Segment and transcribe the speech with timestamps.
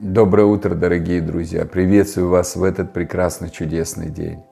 [0.00, 1.64] Доброе утро, дорогие друзья!
[1.64, 4.44] Приветствую вас в этот прекрасный, чудесный день.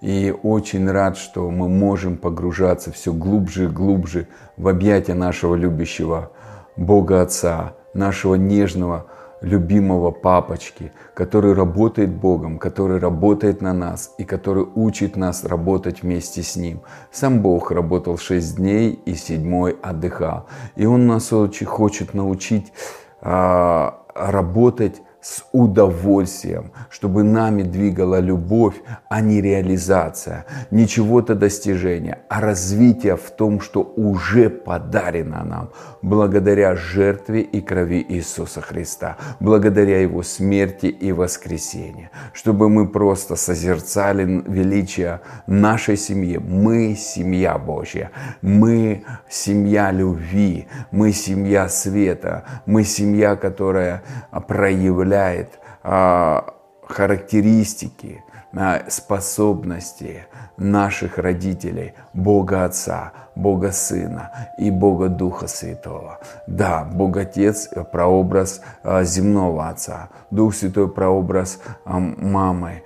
[0.00, 6.30] И очень рад, что мы можем погружаться все глубже и глубже в объятия нашего любящего
[6.76, 9.06] Бога Отца, нашего нежного,
[9.40, 16.44] любимого папочки, который работает Богом, который работает на нас и который учит нас работать вместе
[16.44, 16.82] с Ним.
[17.10, 20.46] Сам Бог работал шесть дней и седьмой отдыхал.
[20.76, 22.72] И Он нас очень хочет научить
[23.20, 28.74] а, работать с удовольствием, чтобы нами двигала любовь,
[29.08, 35.70] а не реализация, не чего-то достижения, а развитие в том, что уже подарено нам
[36.02, 44.42] благодаря жертве и крови Иисуса Христа, благодаря Его смерти и воскресению, чтобы мы просто созерцали
[44.48, 46.38] величие нашей семьи.
[46.38, 48.10] Мы семья Божья,
[48.42, 54.02] мы семья любви, мы семья света, мы семья, которая
[54.48, 56.54] проявляет проявляет а,
[56.88, 66.18] характеристики, а, способности наших родителей, Бога Отца, Бога Сына и Бога Духа Святого.
[66.46, 72.82] Да, Бог Отец– прообраз а, земного Отца, Дух Святой– прообраз а, мамы,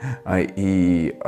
[0.56, 1.18] и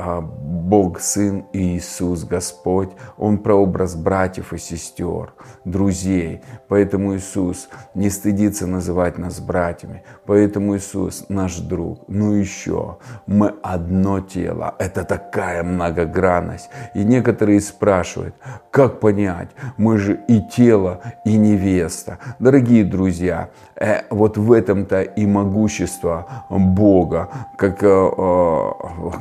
[0.69, 5.33] Бог Сын Иисус Господь, Он прообраз братьев и сестер,
[5.65, 6.43] друзей.
[6.69, 12.05] Поэтому Иисус не стыдится называть нас братьями, поэтому Иисус наш друг.
[12.09, 16.69] Ну еще, мы одно тело, это такая многогранность.
[16.95, 18.35] И некоторые спрашивают,
[18.71, 22.19] как понять, мы же и тело, и невеста.
[22.39, 23.49] Дорогие друзья,
[23.81, 28.71] э, вот в этом-то и могущество Бога, как э, э,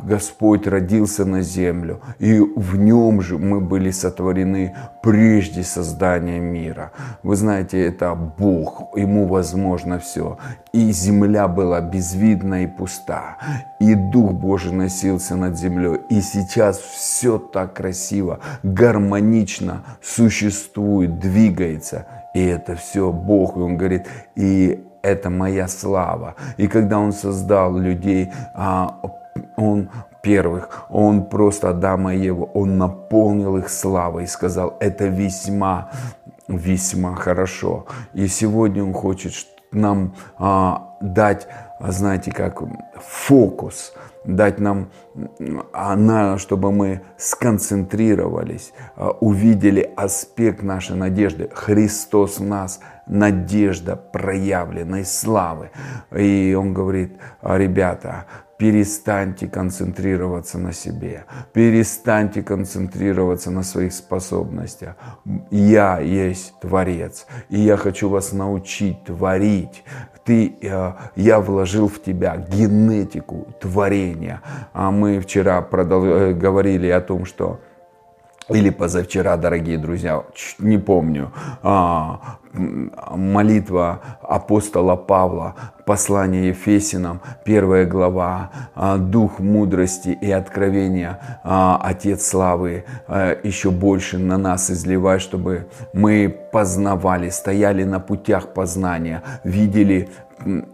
[0.04, 6.92] Господь родился на землю, и в нем же мы были сотворены прежде создания мира.
[7.24, 10.38] Вы знаете, это Бог, ему возможно все.
[10.74, 13.38] И земля была безвидна и пуста,
[13.80, 16.02] и Дух Божий носился над землей.
[16.10, 22.06] И сейчас все так красиво, гармонично, существует, двигается.
[22.34, 23.58] И это все Бог.
[23.58, 26.36] И Он говорит, и это моя слава.
[26.58, 29.00] И когда Он создал людей, а,
[29.56, 29.90] Он
[30.22, 35.90] первых, Он просто Адама и Еву, Он наполнил их славой и сказал, это весьма,
[36.48, 37.86] весьма хорошо.
[38.14, 39.34] И сегодня Он хочет
[39.72, 41.48] нам а, дать,
[41.80, 42.62] знаете, как
[43.00, 43.94] фокус–
[44.28, 44.90] дать нам,
[45.72, 51.50] она, чтобы мы сконцентрировались, а, увидели аспект нашей надежды.
[51.54, 55.72] Христос в нас, надежда проявленной славы.
[56.16, 58.26] И он говорит, ребята,
[58.58, 64.96] перестаньте концентрироваться на себе, перестаньте концентрироваться на своих способностях.
[65.52, 69.84] Я есть Творец, и я хочу вас научить творить.
[70.26, 74.42] Ты, э, я вложил в тебя генетику творения.
[74.74, 77.60] А мы вчера продол- э, говорили о том, что
[78.50, 80.24] или позавчера, дорогие друзья,
[80.60, 81.32] не помню,
[81.64, 92.28] а, молитва апостола Павла, послание Ефесинам, первая глава, а, дух мудрости и откровения, а, Отец
[92.28, 92.86] славы,
[93.44, 100.10] еще больше на нас изливай, чтобы мы познавали, стояли на путях познания, видели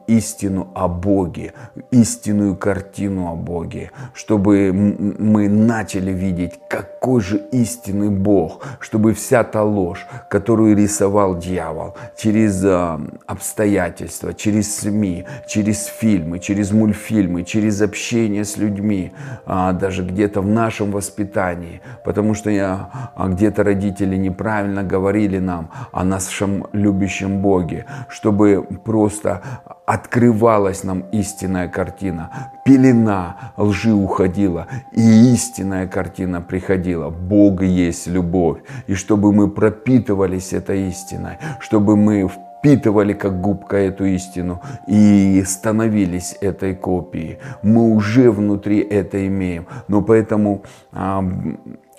[0.07, 1.53] истину о Боге,
[1.91, 9.63] истинную картину о Боге, чтобы мы начали видеть, какой же истинный Бог, чтобы вся та
[9.63, 11.72] ложь, которую рисовал дьявол
[12.17, 19.11] через а, обстоятельства, через СМИ, через фильмы, через мультфильмы, через общение с людьми,
[19.45, 25.69] а, даже где-то в нашем воспитании, потому что я, а, где-то родители неправильно говорили нам
[25.91, 29.41] о нашем любящем Боге, чтобы просто
[29.85, 37.09] открывалась нам истинная картина, пелена лжи уходила, и истинная картина приходила.
[37.09, 38.59] Бог есть любовь.
[38.87, 46.37] И чтобы мы пропитывались этой истиной, чтобы мы впитывали как губка эту истину и становились
[46.39, 47.39] этой копией.
[47.61, 49.67] Мы уже внутри это имеем.
[49.89, 50.63] Но поэтому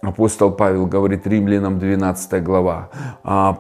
[0.01, 2.89] апостол Павел говорит римлянам 12 глава,
[3.23, 3.59] «А,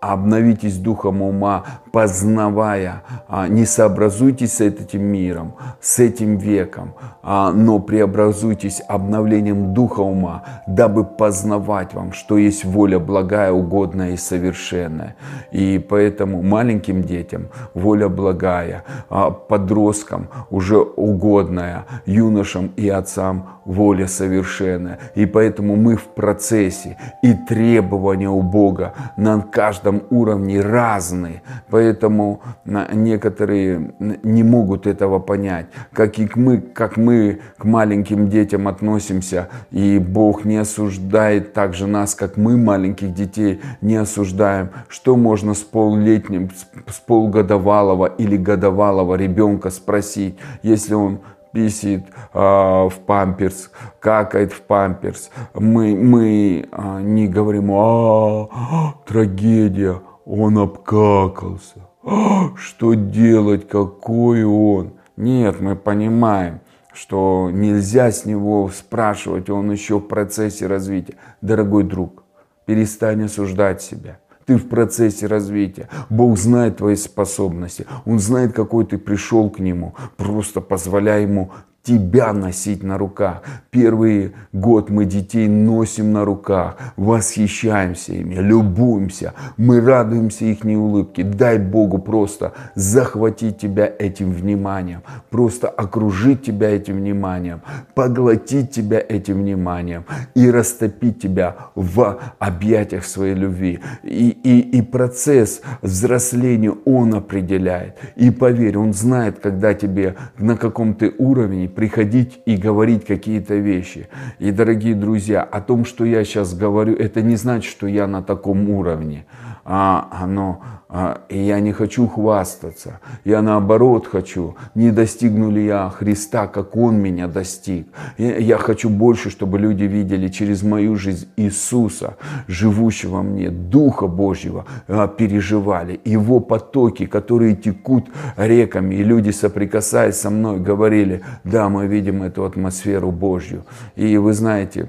[0.00, 7.78] обновитесь духом ума, познавая, а, не сообразуйтесь с этим миром, с этим веком, а, но
[7.78, 15.16] преобразуйтесь обновлением духа ума, дабы познавать вам, что есть воля благая, угодная и совершенная.
[15.52, 24.98] И поэтому маленьким детям воля благая, а подросткам уже угодная, юношам и отцам воля совершенная.
[25.14, 32.40] И поэтому мы в процессе и требования у Бога на каждом этом уровне разные, поэтому
[32.64, 39.98] некоторые не могут этого понять, как и мы, как мы к маленьким детям относимся, и
[39.98, 44.70] Бог не осуждает также нас, как мы маленьких детей не осуждаем.
[44.88, 46.50] Что можно с поллетним,
[46.86, 51.20] с полгодовалого или годовалого ребенка спросить, если он
[51.52, 53.70] писит э, в памперс,
[54.00, 55.30] какает в памперс.
[55.54, 61.88] Мы, мы э, не говорим, а, трагедия, он обкакался.
[62.02, 64.94] А, что делать, какой он?
[65.16, 66.60] Нет, мы понимаем,
[66.92, 71.16] что нельзя с него спрашивать, он еще в процессе развития.
[71.40, 72.24] Дорогой друг,
[72.66, 75.88] перестань осуждать себя ты в процессе развития.
[76.08, 77.86] Бог знает твои способности.
[78.04, 79.94] Он знает, какой ты пришел к Нему.
[80.16, 81.52] Просто позволяй Ему
[81.82, 83.42] тебя носить на руках.
[83.70, 91.24] Первый год мы детей носим на руках, восхищаемся ими, любуемся, мы радуемся их улыбке.
[91.24, 97.62] Дай Богу просто захватить тебя этим вниманием, просто окружить тебя этим вниманием,
[97.94, 100.04] поглотить тебя этим вниманием
[100.34, 103.80] и растопить тебя в объятиях своей любви.
[104.02, 107.96] И, и, и процесс взросления он определяет.
[108.16, 114.08] И поверь, он знает, когда тебе на каком ты уровне приходить и говорить какие-то вещи.
[114.38, 118.22] И, дорогие друзья, о том, что я сейчас говорю, это не значит, что я на
[118.22, 119.26] таком уровне.
[119.64, 122.98] А, оно, а, я не хочу хвастаться.
[123.24, 127.86] Я наоборот хочу, не достигну ли я Христа, как Он меня достиг.
[128.18, 132.16] Я, я хочу больше, чтобы люди видели через мою жизнь Иисуса,
[132.48, 136.00] живущего мне, Духа Божьего, а, переживали.
[136.04, 142.44] Его потоки, которые текут реками, и люди, соприкасаясь со мной, говорили, да, мы видим эту
[142.44, 143.64] атмосферу Божью.
[143.96, 144.88] И вы знаете,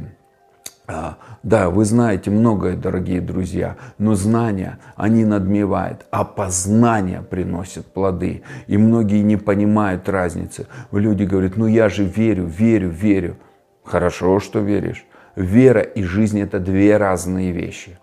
[0.87, 8.43] а, да, вы знаете многое, дорогие друзья, но знания, они надмевают, а познание приносит плоды.
[8.67, 10.67] И многие не понимают разницы.
[10.91, 13.37] Люди говорят, ну я же верю, верю, верю.
[13.83, 15.05] Хорошо, что веришь.
[15.35, 17.97] Вера и жизнь– это две разные вещи.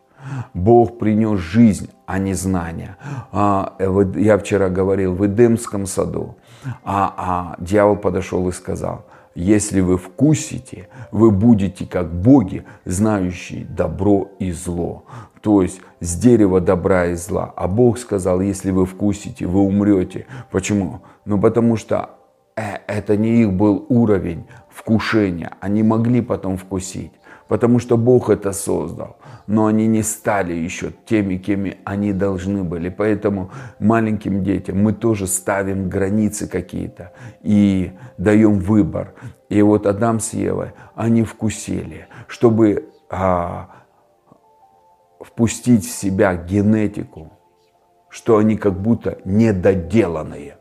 [0.54, 2.96] Бог принес жизнь, а не знания.
[3.32, 3.76] А,
[4.16, 6.36] я вчера говорил в Эдемском саду,
[6.84, 9.06] а, а дьявол подошел и сказал–
[9.40, 15.04] если вы вкусите, вы будете как боги, знающие добро и зло.
[15.42, 17.52] То есть с дерева добра и зла.
[17.54, 20.26] А Бог сказал, если вы вкусите, вы умрете.
[20.50, 21.02] Почему?
[21.24, 22.10] Ну потому что
[22.56, 25.52] э, это не их был уровень вкушения.
[25.60, 27.12] Они могли потом вкусить
[27.48, 29.16] потому что Бог это создал.
[29.46, 32.90] Но они не стали еще теми, кеми они должны были.
[32.90, 33.50] Поэтому
[33.80, 37.12] маленьким детям мы тоже ставим границы какие-то
[37.42, 39.14] и даем выбор.
[39.48, 43.70] И вот Адам с Евой, они вкусили, чтобы а,
[45.20, 47.32] впустить в себя генетику,
[48.10, 50.58] что они как будто недоделанные,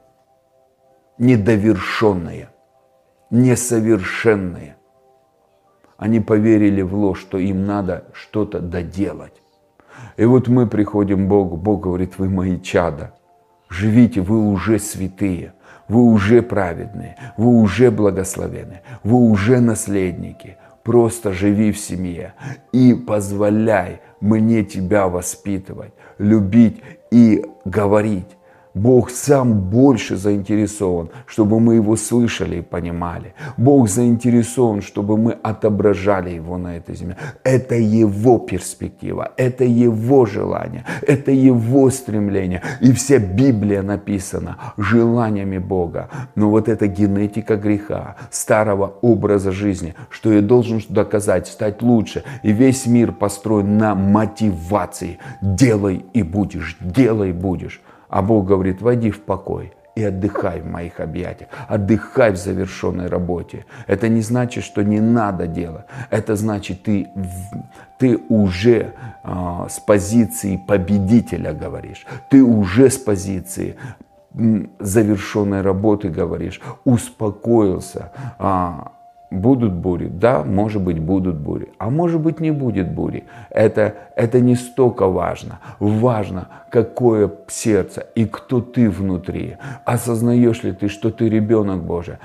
[1.18, 2.50] недовершенные,
[3.30, 4.77] несовершенные.
[5.98, 9.34] Они поверили в ложь, что им надо что-то доделать.
[10.16, 13.14] И вот мы приходим к Богу, Бог говорит, вы мои чада,
[13.68, 15.54] живите, вы уже святые,
[15.88, 20.58] вы уже праведные, вы уже благословенные, вы уже наследники.
[20.84, 22.34] Просто живи в семье
[22.72, 28.37] и позволяй мне тебя воспитывать, любить и говорить
[28.78, 33.34] Бог сам больше заинтересован, чтобы мы Его слышали и понимали.
[33.58, 37.18] Бог заинтересован, чтобы мы отображали Его на этой земле.
[37.44, 42.62] Это Его перспектива, это Его желание, это Его стремление.
[42.82, 46.10] И вся Библия написана желаниями Бога.
[46.36, 52.24] Но вот эта генетика греха, старого образа жизни, что я должен доказать, стать лучше.
[52.44, 55.18] И весь мир построен на мотивации.
[55.42, 57.82] Делай и будешь, делай и будешь.
[58.10, 63.66] А Бог говорит, войди в покой и отдыхай в моих объятиях, отдыхай в завершенной работе.
[63.88, 65.86] Это не значит, что не надо делать.
[66.12, 67.08] Это значит, ты,
[67.98, 72.06] ты уже э, с позиции победителя говоришь.
[72.30, 73.76] Ты уже с позиции
[74.80, 78.92] завершенной работы говоришь, успокоился, а,
[79.30, 80.08] Будут бури?
[80.08, 81.70] Да, может быть, будут бури.
[81.80, 83.26] А может быть, не будет бури.
[83.50, 85.60] Это, это не столько важно.
[85.80, 89.58] Важно, какое сердце и кто ты внутри.
[89.84, 92.16] Осознаешь ли ты, что ты ребенок Божий?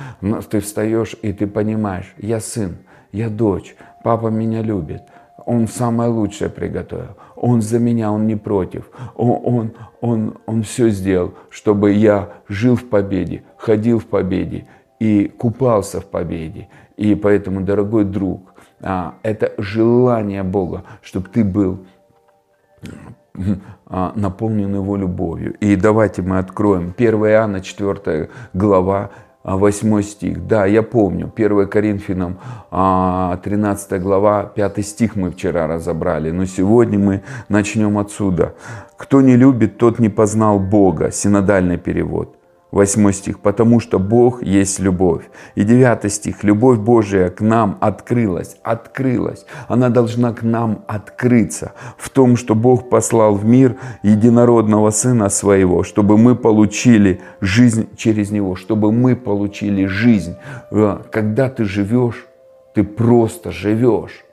[0.48, 2.76] Ты встаешь и ты понимаешь, я сын,
[3.10, 5.02] я дочь, папа меня любит.
[5.44, 7.16] Он самое лучшее приготовил.
[7.34, 8.88] Он за меня, он не против.
[9.16, 14.66] Он, он, он, он все сделал, чтобы я жил в победе, ходил в победе
[15.02, 16.68] и купался в победе.
[16.96, 21.78] И поэтому, дорогой друг, а, это желание Бога, чтобы ты был
[23.86, 25.54] а, наполнен Его любовью.
[25.58, 29.10] И давайте мы откроем 1 Иоанна 4 глава
[29.42, 30.46] 8 а, стих.
[30.46, 32.38] Да, я помню, 1 Коринфянам
[32.70, 38.54] 13 а, глава, 5 стих мы вчера разобрали, но сегодня мы начнем отсюда.
[38.96, 42.36] «Кто не любит, тот не познал Бога», синодальный перевод.
[42.72, 45.30] 8 стих, потому что Бог есть любовь.
[45.54, 49.44] И 9 стих, любовь Божия к нам открылась, открылась.
[49.68, 55.82] Она должна к нам открыться в том, что Бог послал в мир единородного Сына Своего,
[55.82, 60.34] чтобы мы получили жизнь через Него, чтобы мы получили жизнь.
[60.70, 62.26] Э, когда ты живешь,
[62.74, 64.24] ты просто живешь.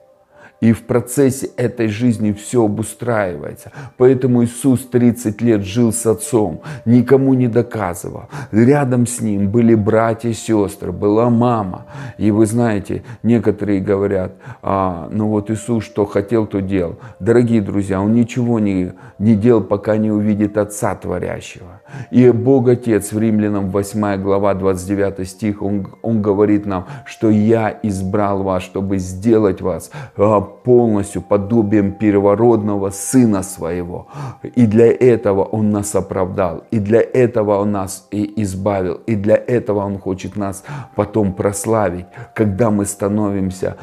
[0.60, 3.72] И в процессе этой жизни все обустраивается.
[3.96, 8.24] Поэтому Иисус 30 лет жил с Отцом, никому не доказывал.
[8.52, 11.86] Рядом с Ним были братья и сестры, была мама.
[12.18, 16.98] И вы знаете, некоторые говорят, а, ну вот Иисус что хотел, то делал.
[17.20, 21.79] Дорогие друзья, Он ничего не, не делал, пока не увидит Отца Творящего.
[22.10, 27.78] И Бог Отец в Римлянам 8 глава 29 стих, Он, он говорит нам, что «Я
[27.82, 34.08] избрал вас, чтобы сделать вас а, полностью подобием первородного Сына Своего.
[34.56, 39.36] И для этого Он нас оправдал, и для этого Он нас и избавил, и для
[39.36, 43.76] этого Он хочет нас потом прославить, когда мы становимся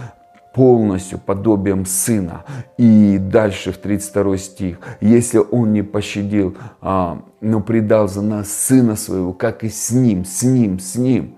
[0.57, 2.43] полностью подобием Сына.
[2.79, 4.79] И дальше в 32 стих.
[5.01, 10.25] Если Он не пощадил, а, но предал за нас Сына Своего, как и с Ним,
[10.25, 11.35] с Ним, с Ним,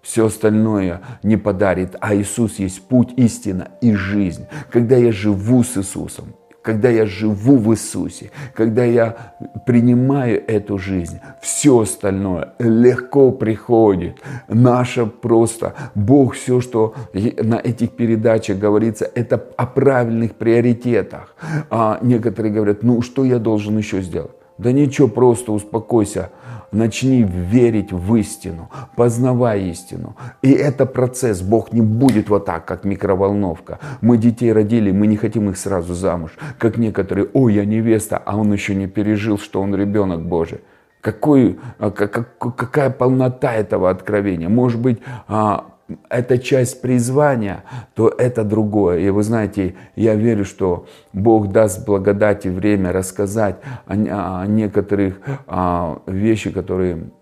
[0.00, 4.46] все остальное не подарит, а Иисус есть путь, истина и жизнь.
[4.70, 9.34] Когда я живу с Иисусом, когда я живу в Иисусе, когда я
[9.66, 14.20] принимаю эту жизнь, все остальное легко приходит.
[14.48, 21.34] Наше просто, Бог все, что на этих передачах говорится, это о правильных приоритетах.
[21.70, 24.41] А некоторые говорят, ну что я должен еще сделать?
[24.62, 26.30] Да ничего, просто успокойся,
[26.70, 30.16] начни верить в истину, познавай истину.
[30.40, 33.80] И это процесс, Бог не будет вот так, как микроволновка.
[34.00, 36.32] Мы детей родили, мы не хотим их сразу замуж.
[36.58, 40.60] Как некоторые, ой, я невеста, а он еще не пережил, что он ребенок Божий.
[41.00, 44.48] Какой, а, как, какая полнота этого откровения?
[44.48, 45.71] Может быть, а,
[46.08, 48.98] это часть призвания, то это другое.
[49.00, 53.56] И вы знаете, я верю, что Бог даст благодать и время рассказать
[53.86, 57.21] о, некоторых о, вещах, которые а,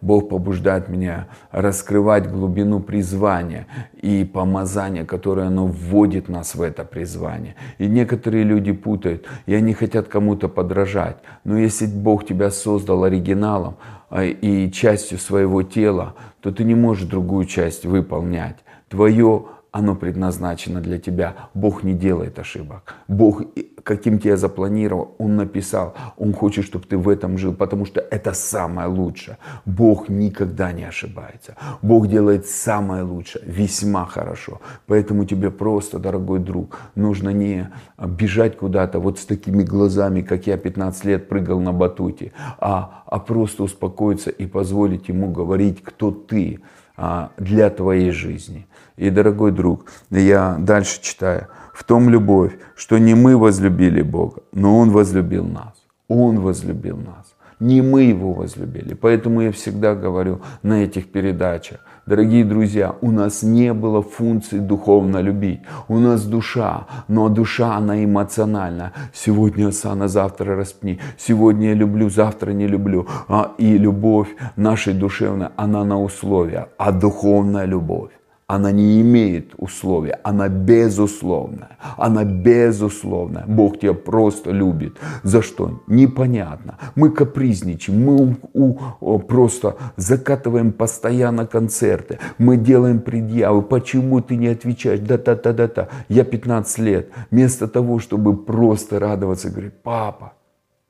[0.00, 3.66] Бог побуждает меня раскрывать глубину призвания
[4.00, 7.54] и помазания, которое оно вводит нас в это призвание.
[7.78, 11.16] И некоторые люди путают, и они хотят кому-то подражать.
[11.44, 13.76] Но если Бог тебя создал оригиналом
[14.10, 18.56] а, и частью своего тела, то ты не можешь другую часть выполнять.
[18.88, 21.34] Твое оно предназначено для тебя.
[21.54, 22.94] Бог не делает ошибок.
[23.08, 23.42] Бог,
[23.82, 25.94] каким тебя запланировал, Он написал.
[26.18, 29.38] Он хочет, чтобы ты в этом жил, потому что это самое лучшее.
[29.64, 31.56] Бог никогда не ошибается.
[31.80, 34.60] Бог делает самое лучшее, весьма хорошо.
[34.86, 40.58] Поэтому тебе просто, дорогой друг, нужно не бежать куда-то вот с такими глазами, как я
[40.58, 46.60] 15 лет прыгал на батуте, а, а просто успокоиться и позволить Ему говорить, кто ты
[46.94, 48.66] а, для твоей жизни.
[48.96, 51.46] И, дорогой друг, я дальше читаю.
[51.72, 55.74] В том любовь, что не мы возлюбили Бога, но Он возлюбил нас.
[56.08, 57.34] Он возлюбил нас.
[57.60, 58.94] Не мы Его возлюбили.
[58.94, 65.22] Поэтому я всегда говорю на этих передачах, Дорогие друзья, у нас не было функции духовно
[65.22, 65.60] любить.
[65.86, 68.92] У нас душа, но душа, она эмоциональна.
[69.14, 70.98] Сегодня осана, завтра распни.
[71.16, 73.06] Сегодня я люблю, завтра не люблю.
[73.28, 76.70] А, и любовь нашей душевной, она на условия.
[76.76, 78.10] А духовная любовь,
[78.52, 83.46] она не имеет условия, она безусловная, она безусловная.
[83.46, 84.98] Бог тебя просто любит.
[85.22, 85.80] За что?
[85.86, 86.76] Непонятно.
[86.94, 94.48] Мы капризничаем, мы у, у, просто закатываем постоянно концерты, мы делаем предъявы, почему ты не
[94.48, 95.88] отвечаешь, да-да-да-да-да.
[96.10, 100.34] Я 15 лет, вместо того, чтобы просто радоваться, говорит, папа,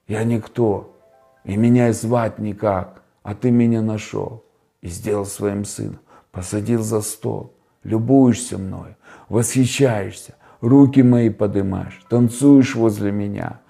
[0.09, 0.97] я никто,
[1.45, 4.43] и меня звать никак, а ты меня нашел
[4.81, 6.01] и сделал своим сыном
[6.33, 7.53] посадил за стол,
[7.85, 8.97] любуешься мной,
[9.29, 13.61] восхищаешься, руки мои поднимаешь, танцуешь возле меня,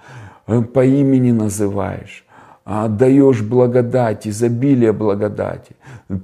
[0.46, 2.24] э, по имени называешь,
[2.64, 5.74] отдаешь благодать, изобилие благодати,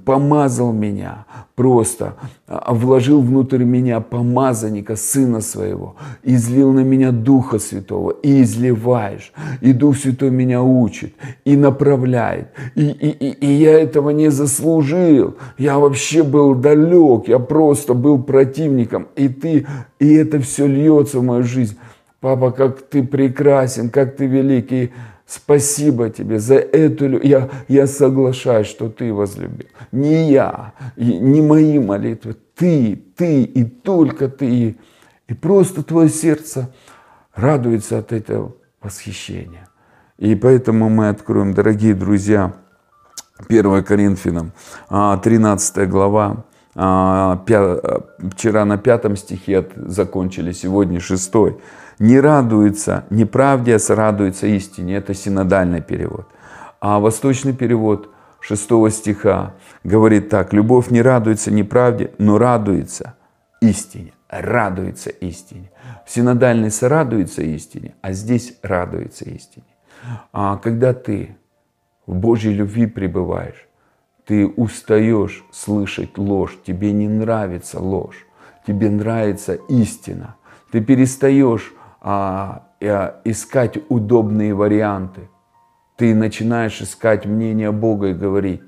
[0.05, 2.15] помазал меня, просто
[2.47, 9.73] а, вложил внутрь меня помазанника, Сына Своего, излил на меня Духа Святого, и изливаешь, и
[9.73, 15.77] Дух Святой меня учит, и направляет, и, и, и, и я этого не заслужил, я
[15.77, 19.67] вообще был далек, я просто был противником, и ты,
[19.99, 21.77] и это все льется в мою жизнь,
[22.21, 24.91] Папа, как ты прекрасен, как ты великий.
[25.29, 29.67] Спасибо тебе за эту я, я соглашаюсь, что ты возлюбил.
[29.91, 34.79] Не я, не мои молитвы, ты, ты и только ты.
[35.27, 36.73] И просто твое сердце
[37.35, 39.69] радуется от этого восхищения.
[40.17, 42.55] И поэтому мы откроем, дорогие друзья,
[43.47, 44.51] 1 Коринфянам,
[44.89, 47.45] 13 а, глава, а,
[48.31, 51.59] вчера на пятом стихе закончили, сегодня шестой.
[51.99, 54.95] Не радуется неправде, а радуется истине.
[54.95, 56.27] Это синодальный перевод.
[56.79, 60.53] А восточный перевод шестого стиха говорит так.
[60.53, 63.15] Любовь не радуется неправде, но радуется
[63.61, 64.13] истине.
[64.29, 65.71] Радуется истине.
[66.05, 69.65] В синодальный сорадуется истине, а здесь радуется истине.
[70.31, 71.35] А когда ты
[72.05, 73.67] в Божьей любви пребываешь,
[74.25, 78.25] ты устаешь слышать ложь, тебе не нравится ложь,
[78.65, 80.35] тебе нравится истина.
[80.71, 85.29] Ты перестаешь искать удобные варианты.
[85.97, 88.61] Ты начинаешь искать мнение Бога и говорить,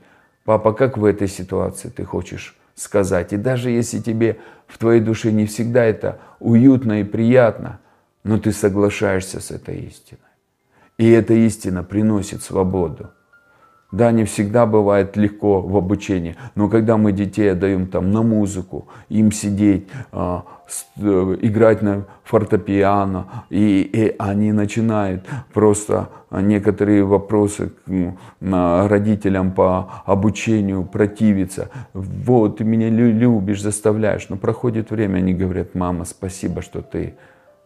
[0.44, 3.32] папа, как в этой ситуации ты хочешь сказать?
[3.32, 7.80] И даже если тебе в твоей душе не всегда это уютно и приятно,
[8.24, 10.20] но ты соглашаешься с этой истиной.
[10.98, 13.12] И эта истина приносит свободу.
[13.92, 18.88] Да, не всегда бывает легко в обучении, но когда мы детей отдаем там на музыку,
[19.10, 20.40] им сидеть, э,
[20.98, 30.86] э, играть на фортепиано, и, и они начинают просто некоторые вопросы к родителям по обучению
[30.86, 31.70] противиться.
[31.94, 34.30] Вот, ты меня любишь, заставляешь.
[34.30, 37.16] Но проходит время, они говорят, мама, спасибо, что ты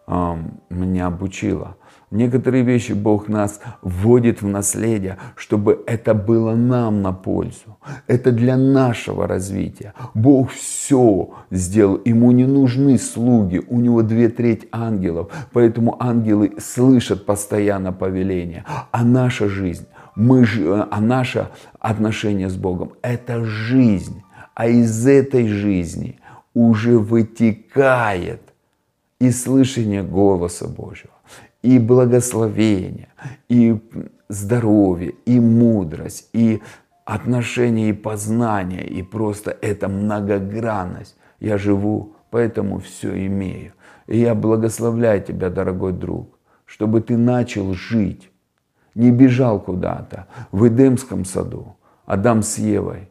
[0.07, 1.75] меня обучила.
[2.11, 7.77] Некоторые вещи Бог нас вводит в наследие, чтобы это было нам на пользу.
[8.07, 9.93] Это для нашего развития.
[10.13, 11.99] Бог все сделал.
[12.05, 13.61] Ему не нужны слуги.
[13.67, 15.31] У него две трети ангелов.
[15.51, 18.65] Поэтому ангелы слышат постоянно повеление.
[18.91, 20.45] А наша жизнь, мы,
[20.91, 24.21] а наше отношение с Богом– это жизнь.
[24.53, 26.19] А из этой жизни
[26.53, 28.41] уже вытекает
[29.19, 31.14] и слышание голоса Божьего
[31.65, 33.07] и благословение,
[33.49, 33.79] и
[34.29, 36.61] здоровье, и мудрость, и
[37.05, 41.17] отношения, и познание, и просто эта многогранность.
[41.39, 43.73] Я живу, поэтому все имею.
[44.05, 48.29] И я благословляю тебя, дорогой друг, чтобы ты начал жить,
[48.93, 51.77] не бежал куда-то в Эдемском саду.
[52.05, 53.09] Адам с Евой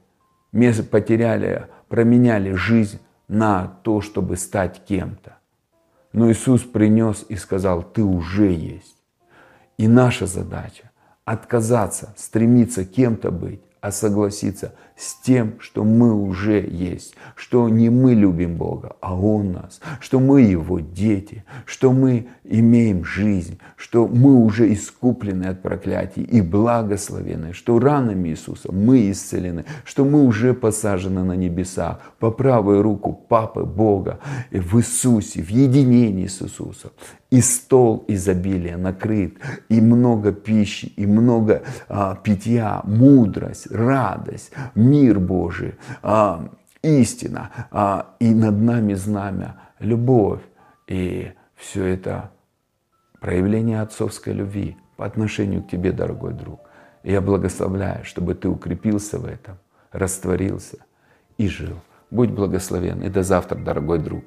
[0.90, 5.38] потеряли, променяли жизнь на то, чтобы стать кем-то.
[6.14, 8.96] Но Иисус принес и сказал, ты уже есть.
[9.76, 10.92] И наша задача
[11.24, 18.14] отказаться, стремиться кем-то быть, а согласиться с тем, что мы уже есть, что не мы
[18.14, 24.34] любим Бога, а Он нас, что мы Его дети, что мы имеем жизнь, что мы
[24.36, 31.24] уже искуплены от проклятий и благословены, что ранами Иисуса мы исцелены, что мы уже посажены
[31.24, 36.92] на небесах по правую руку Папы Бога в Иисусе, в единении с Иисусом.
[37.30, 44.52] И стол изобилия накрыт, и много пищи, и много а, питья, мудрость, радость,
[44.84, 46.48] мир Божий, а,
[46.82, 50.42] истина, а, и над нами знамя, любовь.
[50.86, 52.30] И все это
[53.20, 56.60] проявление отцовской любви по отношению к тебе, дорогой друг.
[57.02, 59.58] И я благословляю, чтобы ты укрепился в этом,
[59.92, 60.78] растворился
[61.38, 61.80] и жил.
[62.10, 63.02] Будь благословен.
[63.02, 64.22] И до завтра, дорогой друг.